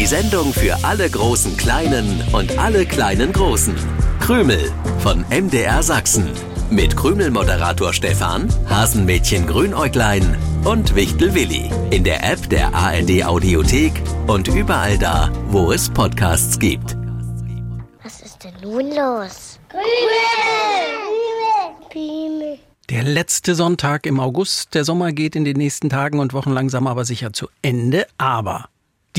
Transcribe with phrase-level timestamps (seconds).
[0.00, 3.74] Die Sendung für alle großen Kleinen und alle kleinen Großen.
[4.18, 6.30] Krümel von MDR Sachsen.
[6.70, 11.70] Mit Krümel-Moderator Stefan, Hasenmädchen Grünäuglein und Wichtel Willi.
[11.90, 13.92] In der App der ARD Audiothek
[14.26, 16.96] und überall da, wo es Podcasts gibt.
[18.02, 19.60] Was ist denn nun los?
[21.90, 22.58] Krümel!
[22.88, 24.74] Der letzte Sonntag im August.
[24.74, 28.06] Der Sommer geht in den nächsten Tagen und Wochen langsam aber sicher zu Ende.
[28.16, 28.70] Aber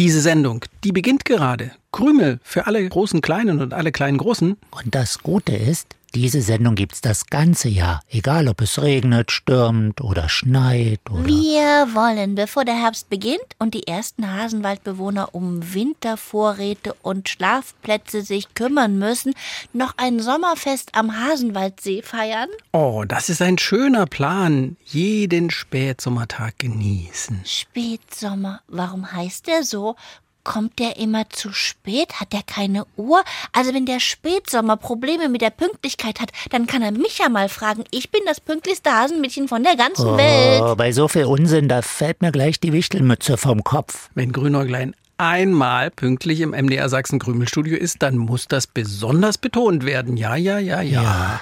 [0.02, 1.74] diese Sendung, die beginnt gerade.
[1.92, 4.58] Krümel für alle großen Kleinen und alle kleinen Großen.
[4.72, 10.02] Und das Gute ist, diese Sendung gibt's das ganze Jahr, egal ob es regnet, stürmt
[10.02, 11.26] oder schneit oder.
[11.26, 18.54] Wir wollen, bevor der Herbst beginnt und die ersten Hasenwaldbewohner um Wintervorräte und Schlafplätze sich
[18.54, 19.34] kümmern müssen,
[19.74, 22.50] noch ein Sommerfest am Hasenwaldsee feiern.
[22.74, 24.78] Oh, das ist ein schöner Plan.
[24.86, 27.42] Jeden Spätsommertag genießen.
[27.46, 29.96] Spätsommer, warum heißt der so?
[30.44, 32.20] Kommt der immer zu spät?
[32.20, 33.24] Hat der keine Uhr?
[33.54, 37.50] Also wenn der Spätsommer Probleme mit der Pünktlichkeit hat, dann kann er mich ja mal
[37.50, 37.84] fragen.
[37.92, 40.78] Ich bin das pünktlichste Hasenmädchen von der ganzen oh, Welt.
[40.78, 44.10] Bei so viel Unsinn, da fällt mir gleich die Wichtelmütze vom Kopf.
[44.16, 50.18] Wenn Grünäuglein einmal pünktlich im MDR Sachsen Krümelstudio ist, dann muss das besonders betont werden.
[50.18, 51.42] Ja, ja, ja, ja, ja.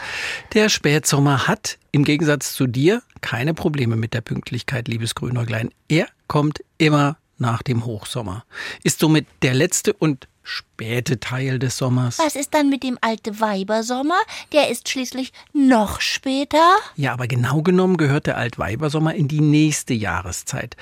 [0.54, 5.70] Der Spätsommer hat im Gegensatz zu dir keine Probleme mit der Pünktlichkeit, liebes Grünäuglein.
[5.88, 8.46] Er kommt immer nach dem Hochsommer.
[8.84, 12.18] Ist somit der letzte und späte Teil des Sommers.
[12.20, 14.20] Was ist dann mit dem alte Weibersommer?
[14.52, 16.76] Der ist schließlich noch später.
[16.96, 20.76] Ja, aber genau genommen gehört der Altweibersommer in die nächste Jahreszeit.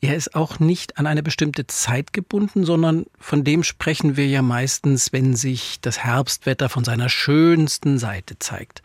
[0.00, 4.42] Er ist auch nicht an eine bestimmte Zeit gebunden, sondern von dem sprechen wir ja
[4.42, 8.82] meistens, wenn sich das Herbstwetter von seiner schönsten Seite zeigt.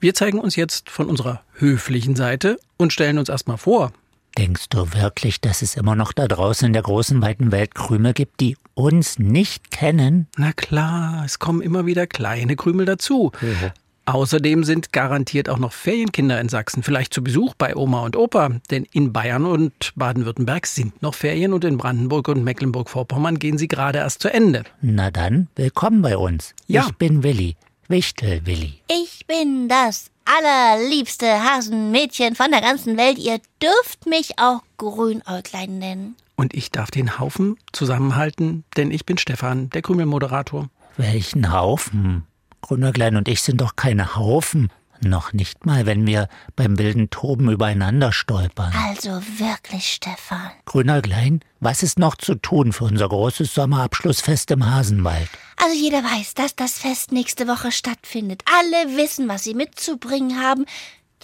[0.00, 3.92] Wir zeigen uns jetzt von unserer höflichen Seite und stellen uns erstmal vor,
[4.38, 8.12] Denkst du wirklich, dass es immer noch da draußen in der großen, weiten Welt Krümel
[8.12, 10.28] gibt, die uns nicht kennen?
[10.36, 13.32] Na klar, es kommen immer wieder kleine Krümel dazu.
[13.40, 13.72] Ja.
[14.06, 18.50] Außerdem sind garantiert auch noch Ferienkinder in Sachsen, vielleicht zu Besuch bei Oma und Opa.
[18.70, 23.68] Denn in Bayern und Baden-Württemberg sind noch Ferien und in Brandenburg und Mecklenburg-Vorpommern gehen sie
[23.68, 24.64] gerade erst zu Ende.
[24.80, 26.54] Na dann, willkommen bei uns.
[26.66, 26.86] Ja.
[26.86, 27.56] Ich bin Willi,
[27.88, 28.80] Wichtel Willi.
[28.88, 33.18] Ich bin das allerliebste Hasenmädchen von der ganzen Welt.
[33.18, 36.16] Ihr dürft mich auch Grünäuglein nennen.
[36.36, 40.70] Und ich darf den Haufen zusammenhalten, denn ich bin Stefan, der Krümelmoderator.
[40.96, 42.26] Welchen Haufen?
[42.62, 44.70] Grünäuglein und ich sind doch keine Haufen.
[45.02, 48.72] Noch nicht mal, wenn wir beim wilden Toben übereinander stolpern.
[48.74, 50.50] Also wirklich, Stefan.
[50.66, 55.28] Grünäuglein, was ist noch zu tun für unser großes Sommerabschlussfest im Hasenwald?
[55.56, 58.42] Also jeder weiß, dass das Fest nächste Woche stattfindet.
[58.58, 60.66] Alle wissen, was sie mitzubringen haben.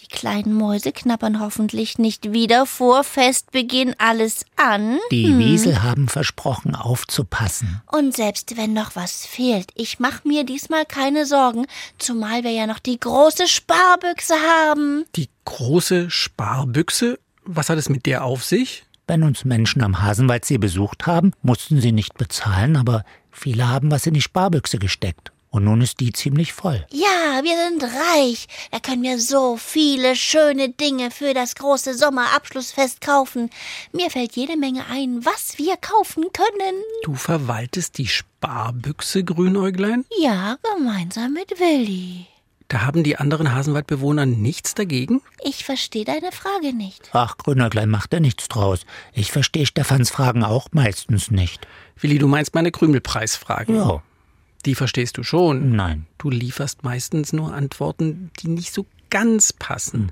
[0.00, 4.98] Die kleinen Mäuse knabbern hoffentlich nicht wieder vor Festbeginn alles an.
[5.10, 5.38] Die hm.
[5.38, 7.80] Wiesel haben versprochen, aufzupassen.
[7.90, 11.66] Und selbst wenn noch was fehlt, ich mach mir diesmal keine Sorgen,
[11.98, 15.04] zumal wir ja noch die große Sparbüchse haben.
[15.16, 17.18] Die große Sparbüchse?
[17.44, 18.84] Was hat es mit der auf sich?
[19.06, 24.06] Wenn uns Menschen am Hasenwaldsee besucht haben, mussten sie nicht bezahlen, aber viele haben was
[24.06, 25.32] in die Sparbüchse gesteckt.
[25.56, 26.84] Und nun ist die ziemlich voll.
[26.90, 28.46] Ja, wir sind reich.
[28.72, 33.48] Da können wir so viele schöne Dinge für das große Sommerabschlussfest kaufen.
[33.90, 36.76] Mir fällt jede Menge ein, was wir kaufen können.
[37.04, 40.04] Du verwaltest die Sparbüchse, Grünäuglein?
[40.20, 42.26] Ja, gemeinsam mit Willi.
[42.68, 45.22] Da haben die anderen Hasenwaldbewohner nichts dagegen?
[45.42, 47.08] Ich verstehe deine Frage nicht.
[47.14, 48.84] Ach, Grünäuglein macht da nichts draus.
[49.14, 51.66] Ich verstehe Stefans Fragen auch meistens nicht.
[51.98, 53.74] Willi, du meinst meine Krümelpreisfragen?
[53.74, 54.02] Ja.
[54.66, 55.70] Die verstehst du schon.
[55.70, 56.06] Nein.
[56.18, 60.10] Du lieferst meistens nur Antworten, die nicht so ganz passen.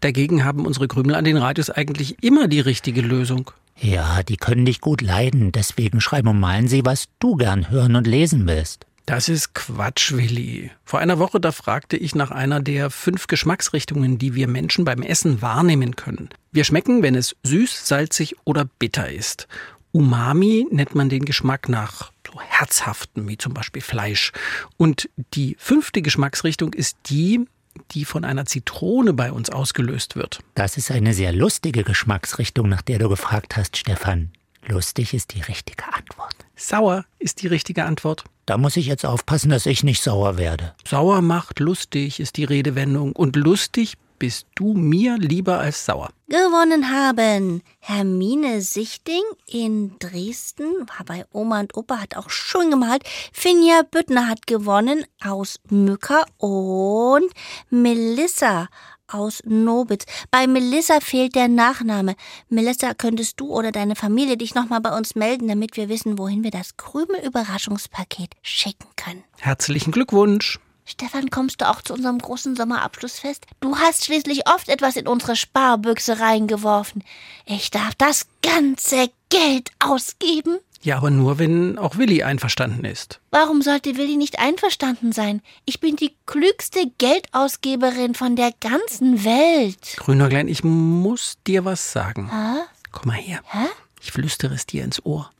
[0.00, 3.50] Dagegen haben unsere Krümel an den Radios eigentlich immer die richtige Lösung.
[3.80, 7.96] Ja, die können dich gut leiden, deswegen schreiben und malen sie, was du gern hören
[7.96, 8.86] und lesen willst.
[9.06, 10.70] Das ist Quatsch, Willi.
[10.84, 15.02] Vor einer Woche, da fragte ich nach einer der fünf Geschmacksrichtungen, die wir Menschen beim
[15.02, 16.28] Essen wahrnehmen können.
[16.52, 19.48] Wir schmecken, wenn es süß, salzig oder bitter ist.
[19.92, 24.32] Umami nennt man den Geschmack nach so herzhaften, wie zum Beispiel Fleisch.
[24.76, 27.46] Und die fünfte Geschmacksrichtung ist die,
[27.92, 30.40] die von einer Zitrone bei uns ausgelöst wird.
[30.54, 34.30] Das ist eine sehr lustige Geschmacksrichtung, nach der du gefragt hast, Stefan.
[34.66, 36.36] Lustig ist die richtige Antwort.
[36.56, 38.24] Sauer ist die richtige Antwort.
[38.46, 40.74] Da muss ich jetzt aufpassen, dass ich nicht sauer werde.
[40.86, 43.12] Sauer macht lustig ist die Redewendung.
[43.12, 46.10] Und lustig bist du mir lieber als sauer.
[46.34, 53.04] Gewonnen haben Hermine Sichting in Dresden, war bei Oma und Opa, hat auch schön gemalt.
[53.32, 57.32] Finja Büttner hat gewonnen aus Mücker und
[57.70, 58.66] Melissa
[59.06, 60.06] aus Nobitz.
[60.32, 62.16] Bei Melissa fehlt der Nachname.
[62.48, 66.42] Melissa, könntest du oder deine Familie dich nochmal bei uns melden, damit wir wissen, wohin
[66.42, 69.22] wir das Krümel-Überraschungspaket schicken können.
[69.38, 70.58] Herzlichen Glückwunsch.
[70.84, 73.46] Stefan, kommst du auch zu unserem großen Sommerabschlussfest?
[73.60, 77.02] Du hast schließlich oft etwas in unsere Sparbüchse reingeworfen.
[77.46, 80.58] Ich darf das ganze Geld ausgeben?
[80.82, 83.18] Ja, aber nur, wenn auch Willi einverstanden ist.
[83.30, 85.40] Warum sollte Willi nicht einverstanden sein?
[85.64, 89.96] Ich bin die klügste Geldausgeberin von der ganzen Welt.
[89.96, 92.30] Grünäuglein, ich muss dir was sagen.
[92.30, 92.60] Hä?
[92.92, 93.40] Komm mal her.
[93.46, 93.66] Hä?
[94.02, 95.30] Ich flüstere es dir ins Ohr.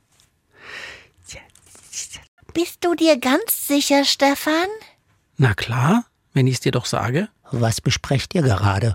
[2.55, 4.69] Bist du dir ganz sicher, Stefan?
[5.37, 7.29] Na klar, wenn ich es dir doch sage.
[7.51, 8.95] Was besprecht ihr gerade?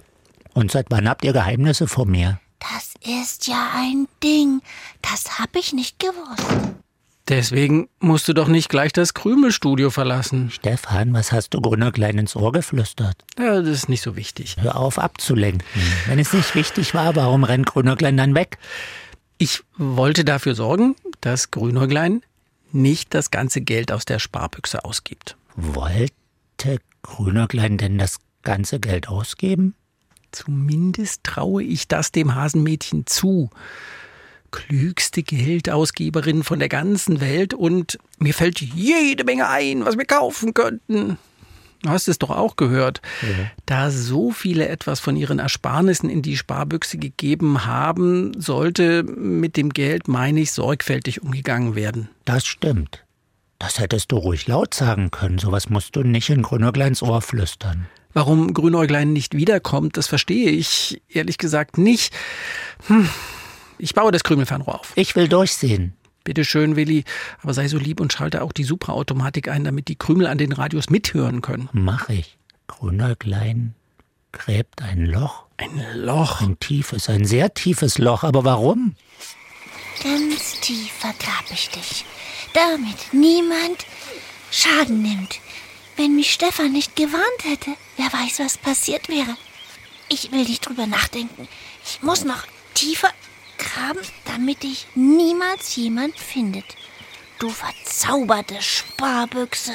[0.54, 2.40] Und seit wann habt ihr Geheimnisse vor mir?
[2.60, 2.94] Das
[3.24, 4.62] ist ja ein Ding.
[5.02, 6.74] Das hab ich nicht gewusst.
[7.30, 10.50] Deswegen musst du doch nicht gleich das Krümelstudio verlassen.
[10.50, 13.18] Stefan, was hast du Grünerklein ins Ohr geflüstert?
[13.38, 14.56] Ja, das ist nicht so wichtig.
[14.60, 15.64] Hör auf abzulenken.
[16.08, 18.58] Wenn es nicht wichtig war, warum rennt Grünerklein dann weg?
[19.38, 22.24] Ich wollte dafür sorgen, dass Grünäuglein
[22.72, 25.38] nicht das ganze Geld aus der Sparbüchse ausgibt.
[26.60, 29.76] Wollte Grünerklein denn das ganze Geld ausgeben?
[30.32, 33.50] Zumindest traue ich das dem Hasenmädchen zu.
[34.52, 40.54] Klügste Geldausgeberin von der ganzen Welt und mir fällt jede Menge ein, was wir kaufen
[40.54, 41.18] könnten.
[41.84, 43.02] Du hast es doch auch gehört.
[43.66, 49.70] Da so viele etwas von ihren Ersparnissen in die Sparbüchse gegeben haben, sollte mit dem
[49.70, 52.10] Geld, meine ich, sorgfältig umgegangen werden.
[52.26, 53.06] Das stimmt.
[53.60, 55.38] Das hättest du ruhig laut sagen können.
[55.38, 57.88] Sowas musst du nicht in Grünerkleins Ohr flüstern.
[58.14, 62.14] Warum Grünäuglein nicht wiederkommt, das verstehe ich ehrlich gesagt nicht.
[62.88, 63.08] Hm.
[63.78, 64.94] Ich baue das Krümelfernrohr auf.
[64.96, 65.94] Ich will durchsehen.
[66.24, 67.06] Bitte schön, Willi,
[67.42, 70.52] aber sei so lieb und schalte auch die Supraautomatik ein, damit die Krümel an den
[70.52, 71.70] Radios mithören können.
[71.72, 72.38] Mach ich.
[72.68, 73.74] Grünerklein
[74.32, 75.46] gräbt ein Loch.
[75.58, 76.42] Ein Loch.
[76.42, 78.24] Ein tiefes, ein sehr tiefes Loch.
[78.24, 78.96] Aber warum?
[80.04, 82.06] Ganz tief vergrab ich dich,
[82.54, 83.86] damit niemand
[84.52, 85.40] Schaden nimmt.
[85.96, 89.36] Wenn mich Stefan nicht gewarnt hätte, wer weiß, was passiert wäre.
[90.08, 91.48] Ich will nicht drüber nachdenken.
[91.86, 93.10] Ich muss noch tiefer
[93.58, 96.66] graben, damit dich niemals jemand findet.
[97.40, 99.74] Du verzauberte Sparbüchse.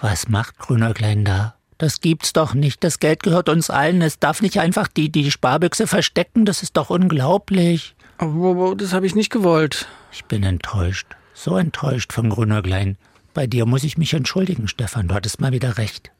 [0.00, 1.54] Was macht Grünerklein da?
[1.78, 2.82] Das gibt's doch nicht.
[2.82, 4.02] Das Geld gehört uns allen.
[4.02, 6.44] Es darf nicht einfach die, die Sparbüchse verstecken.
[6.44, 7.94] Das ist doch unglaublich.
[8.18, 9.86] Aber das habe ich nicht gewollt.
[10.12, 11.06] Ich bin enttäuscht.
[11.40, 12.96] So enttäuscht von Grünerklein.
[13.32, 15.06] Bei dir muss ich mich entschuldigen, Stefan.
[15.06, 16.10] Du hattest mal wieder recht.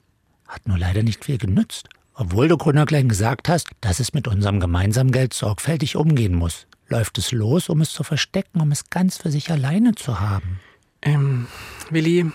[0.46, 1.88] Hat nur leider nicht viel genützt.
[2.14, 6.68] Obwohl du Grünerklein gesagt hast, dass es mit unserem gemeinsamen Geld sorgfältig umgehen muss.
[6.86, 10.60] Läuft es los, um es zu verstecken, um es ganz für sich alleine zu haben.
[11.02, 11.48] Ähm,
[11.90, 12.30] Willi,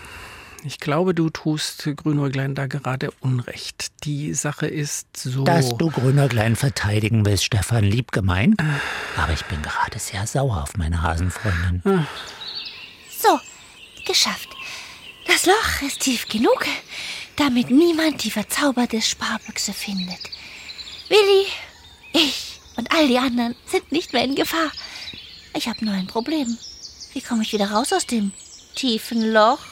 [0.62, 4.04] ich glaube, du tust Grünäuglein da gerade Unrecht.
[4.04, 5.44] Die Sache ist so.
[5.44, 8.62] Dass du Grünerklein verteidigen willst, Stefan, lieb gemeint.
[9.16, 11.82] Aber ich bin gerade sehr sauer auf meine Hasenfreundin.
[13.24, 13.40] So,
[14.04, 14.50] geschafft.
[15.26, 16.66] Das Loch ist tief genug,
[17.36, 20.18] damit niemand die verzauberte Sparbüchse findet.
[21.08, 21.46] Willi,
[22.12, 24.70] ich und all die anderen sind nicht mehr in Gefahr.
[25.56, 26.58] Ich habe nur ein Problem.
[27.14, 28.32] Wie komme ich wieder raus aus dem
[28.74, 29.64] tiefen Loch?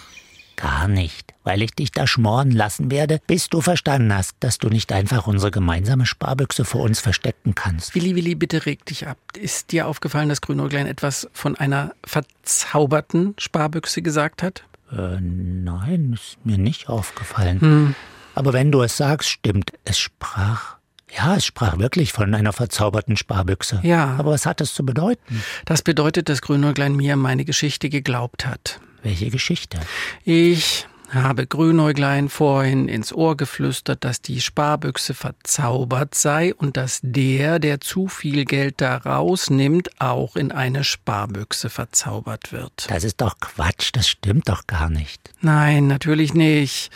[0.56, 4.68] Gar nicht, weil ich dich da schmoren lassen werde, bis du verstanden hast, dass du
[4.68, 7.94] nicht einfach unsere gemeinsame Sparbüchse vor uns verstecken kannst.
[7.94, 9.18] Willi, Willi, bitte reg dich ab.
[9.36, 14.64] Ist dir aufgefallen, dass Grünäuglein etwas von einer verzauberten Sparbüchse gesagt hat?
[14.92, 17.94] Äh, nein, ist mir nicht aufgefallen.
[18.34, 20.76] Aber wenn du es sagst, stimmt, es sprach.
[21.14, 23.80] Ja, es sprach wirklich von einer verzauberten Sparbüchse.
[23.82, 24.16] Ja.
[24.18, 25.42] Aber was hat es zu bedeuten?
[25.66, 28.80] Das bedeutet, dass Grünäuglein mir meine Geschichte geglaubt hat.
[29.02, 29.78] Welche Geschichte?
[30.24, 37.58] Ich habe Grünäuglein vorhin ins Ohr geflüstert, dass die Sparbüchse verzaubert sei und dass der,
[37.58, 42.86] der zu viel Geld da rausnimmt, auch in eine Sparbüchse verzaubert wird.
[42.88, 45.30] Das ist doch Quatsch, das stimmt doch gar nicht.
[45.40, 46.90] Nein, natürlich nicht.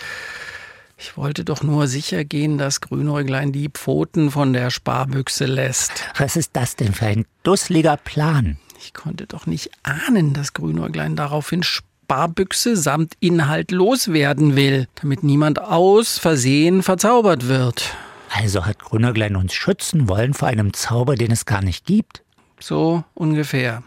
[0.99, 5.93] Ich wollte doch nur sicher gehen, dass Grünäuglein die Pfoten von der Sparbüchse lässt.
[6.17, 8.57] Was ist das denn für ein dusseliger Plan?
[8.79, 11.63] Ich konnte doch nicht ahnen, dass Grünäuglein daraufhin
[12.07, 17.97] Sparbüchse samt Inhalt loswerden will, damit niemand aus Versehen verzaubert wird.
[18.33, 22.23] Also hat Grünerglein uns schützen wollen vor einem Zauber, den es gar nicht gibt?
[22.61, 23.83] So ungefähr.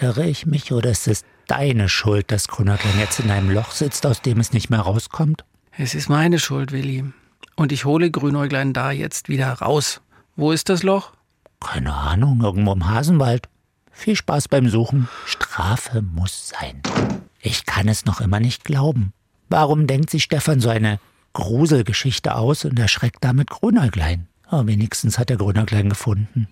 [0.00, 4.04] Irre ich mich oder ist es deine Schuld, dass Grünerglein jetzt in einem Loch sitzt,
[4.04, 5.44] aus dem es nicht mehr rauskommt?
[5.78, 7.04] Es ist meine Schuld, Willi.
[7.54, 10.00] Und ich hole Grünäuglein da jetzt wieder raus.
[10.34, 11.12] Wo ist das Loch?
[11.60, 13.48] Keine Ahnung, irgendwo im Hasenwald.
[13.92, 15.08] Viel Spaß beim Suchen.
[15.24, 16.82] Strafe muss sein.
[17.44, 19.12] Ich kann es noch immer nicht glauben.
[19.50, 20.98] Warum denkt sich Stefan so eine
[21.34, 24.26] Gruselgeschichte aus und erschreckt damit Grünäuglein?
[24.46, 26.48] Aber wenigstens hat der Grünerklein gefunden.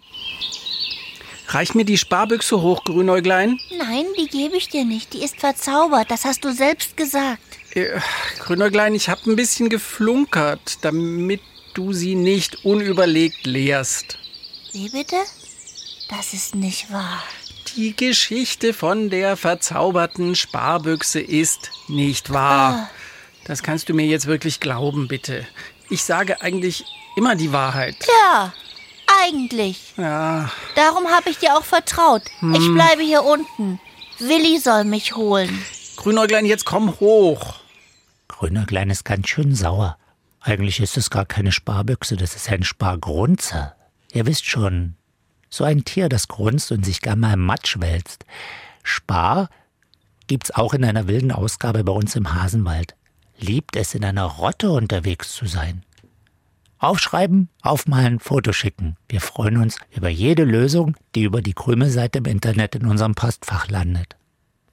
[1.49, 3.59] Reich mir die Sparbüchse hoch, Grünäuglein.
[3.79, 5.15] Nein, die gebe ich dir nicht.
[5.15, 6.11] Die ist verzaubert.
[6.11, 7.41] Das hast du selbst gesagt.
[7.75, 7.99] Äh,
[8.41, 11.41] Grünäuglein, ich habe ein bisschen geflunkert, damit
[11.73, 14.19] du sie nicht unüberlegt leerst.
[14.73, 15.17] Wie bitte?
[16.11, 17.23] Das ist nicht wahr.
[17.77, 22.91] Die Geschichte von der verzauberten Sparbüchse ist nicht wahr.
[23.45, 25.47] Das kannst du mir jetzt wirklich glauben, bitte.
[25.89, 26.85] Ich sage eigentlich
[27.17, 27.97] immer die Wahrheit.
[28.07, 28.53] Ja,
[29.25, 29.95] eigentlich.
[29.97, 32.23] Ja, Darum habe ich dir auch vertraut.
[32.55, 33.81] Ich bleibe hier unten.
[34.19, 35.65] Willi soll mich holen.
[35.97, 37.57] Grünäuglein, jetzt komm hoch.
[38.29, 39.97] Grünerklein ist ganz schön sauer.
[40.41, 43.77] Eigentlich ist es gar keine Sparbüchse, das ist ein Spargrunzer.
[44.13, 44.97] Ihr wisst schon,
[45.53, 48.25] so ein Tier, das grunzt und sich gern mal im Matsch wälzt.
[48.83, 49.51] Spar
[50.27, 52.97] gibt's auch in einer wilden Ausgabe bei uns im Hasenwald.
[53.39, 55.83] Liebt es, in einer Rotte unterwegs zu sein.
[56.79, 58.97] Aufschreiben, aufmalen, Foto schicken.
[59.09, 63.69] Wir freuen uns über jede Lösung, die über die Krümelseite im Internet in unserem Postfach
[63.69, 64.17] landet.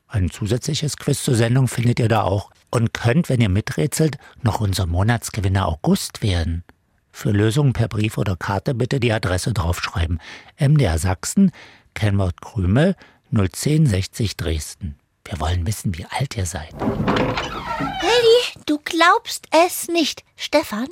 [0.07, 4.61] Ein zusätzliches Quiz zur Sendung findet ihr da auch und könnt, wenn ihr miträtselt, noch
[4.61, 6.63] unser Monatsgewinner August werden.
[7.11, 10.19] Für Lösungen per Brief oder Karte bitte die Adresse draufschreiben.
[10.57, 11.51] MDR Sachsen,
[11.93, 12.95] Kennwort Krümel,
[13.31, 14.97] 01060 Dresden.
[15.25, 16.73] Wir wollen wissen, wie alt ihr seid.
[16.79, 20.23] Willi, du glaubst es nicht.
[20.35, 20.87] Stefan,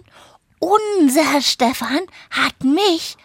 [0.59, 3.17] unser Stefan hat mich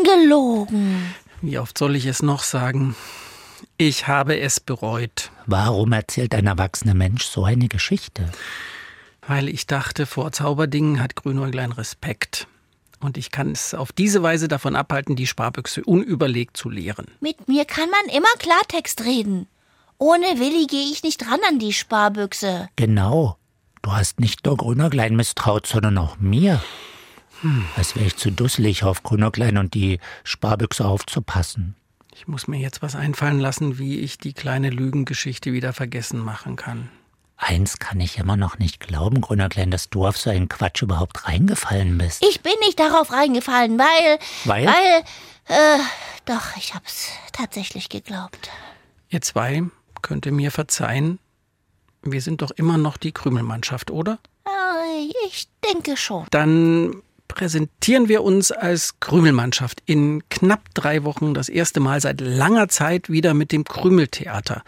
[0.00, 1.14] angelogen.
[1.42, 2.96] Wie oft soll ich es noch sagen?
[3.76, 8.28] Ich habe es bereut, Warum erzählt ein erwachsener Mensch so eine Geschichte?
[9.26, 12.46] Weil ich dachte, vor Zauberdingen hat Grünäuglein Respekt.
[13.00, 17.06] Und ich kann es auf diese Weise davon abhalten, die Sparbüchse unüberlegt zu leeren.
[17.20, 19.46] Mit mir kann man immer Klartext reden.
[19.98, 22.68] Ohne Willi gehe ich nicht ran an die Sparbüchse.
[22.76, 23.36] Genau.
[23.82, 26.62] Du hast nicht nur Grünerklein misstraut, sondern auch mir.
[27.76, 31.76] Als wäre ich zu dusselig, auf Grünerklein und die Sparbüchse aufzupassen.
[32.14, 36.56] Ich muss mir jetzt was einfallen lassen, wie ich die kleine Lügengeschichte wieder vergessen machen
[36.56, 36.88] kann.
[37.36, 41.28] Eins kann ich immer noch nicht glauben, Grünerklein, dass du auf so einen Quatsch überhaupt
[41.28, 42.24] reingefallen bist.
[42.24, 44.18] Ich bin nicht darauf reingefallen, weil.
[44.44, 44.66] Weil?
[44.66, 45.04] Weil.
[45.48, 45.78] Äh,
[46.24, 48.50] doch, ich hab's tatsächlich geglaubt.
[49.10, 49.64] Ihr zwei
[50.02, 51.18] könnt ihr mir verzeihen.
[52.02, 54.18] Wir sind doch immer noch die Krümelmannschaft, oder?
[54.46, 56.26] Äh, ich denke schon.
[56.30, 62.68] Dann präsentieren wir uns als Krümelmannschaft in knapp drei Wochen das erste Mal seit langer
[62.68, 64.62] Zeit wieder mit dem Krümeltheater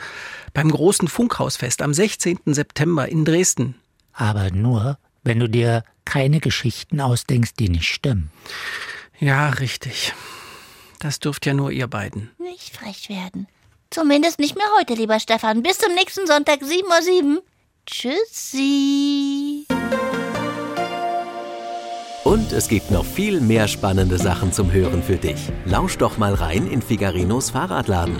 [0.54, 2.38] beim großen Funkhausfest am 16.
[2.46, 3.74] September in Dresden.
[4.12, 8.30] Aber nur, wenn du dir keine Geschichten ausdenkst, die nicht stimmen.
[9.18, 10.14] Ja, richtig.
[10.98, 12.30] Das dürft ja nur ihr beiden.
[12.38, 13.46] Nicht frech werden.
[13.90, 15.62] Zumindest nicht mehr heute, lieber Stefan.
[15.62, 17.42] Bis zum nächsten Sonntag, 7.07 Uhr.
[17.86, 19.66] Tschüssi.
[22.28, 25.50] Und es gibt noch viel mehr spannende Sachen zum Hören für dich.
[25.64, 28.18] Lausch doch mal rein in Figarinos Fahrradladen.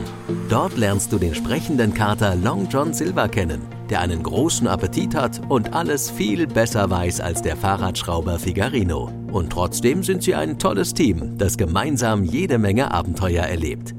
[0.49, 3.61] Dort lernst du den sprechenden Kater Long John Silver kennen,
[3.91, 9.13] der einen großen Appetit hat und alles viel besser weiß als der Fahrradschrauber Figarino.
[9.31, 13.95] Und trotzdem sind sie ein tolles Team, das gemeinsam jede Menge Abenteuer erlebt.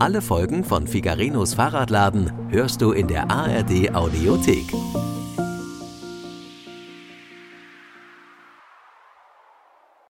[0.00, 4.74] Alle Folgen von Figarinos Fahrradladen hörst du in der ARD Audiothek.